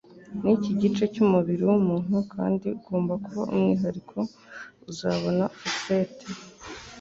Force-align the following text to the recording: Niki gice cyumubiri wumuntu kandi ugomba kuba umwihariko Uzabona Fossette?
Niki 0.41 0.71
gice 0.81 1.03
cyumubiri 1.13 1.63
wumuntu 1.69 2.15
kandi 2.33 2.65
ugomba 2.77 3.13
kuba 3.25 3.41
umwihariko 3.53 4.17
Uzabona 4.89 5.43
Fossette? 5.57 6.25